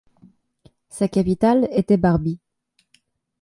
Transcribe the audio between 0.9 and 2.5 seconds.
capitale était Barby.